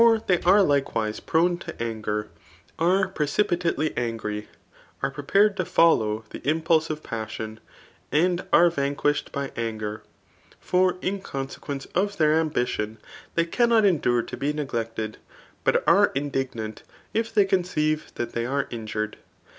They 0.25 0.41
are 0.47 0.63
likewise 0.63 1.19
prone 1.19 1.59
to 1.59 2.27
are 2.79 3.07
precipitately 3.09 3.95
angry, 3.95 4.47
are 5.03 5.11
prepared 5.11 5.55
to 5.57 5.63
follow 5.65 6.23
the 6.31 6.39
pulse 6.61 6.89
of 6.89 7.03
passion, 7.03 7.59
and 8.11 8.43
are 8.51 8.71
vanquished 8.71 9.31
by 9.31 9.51
anger. 9.55 10.01
For 10.59 10.97
in 11.03 11.21
consequence 11.21 11.85
of 11.93 12.17
their 12.17 12.33
ambition 12.33 12.97
they 13.35 13.45
cannot 13.45 13.85
endure 13.85 14.23
to 14.23 14.35
be 14.35 14.51
neglected, 14.53 15.19
but 15.63 15.87
are 15.87 16.11
indignant 16.15 16.81
if 17.13 17.31
they 17.31 17.45
conceive 17.45 18.11
that 18.15 18.31
tliey 18.31 18.49
are 18.49 18.65
injured. 18.71 19.17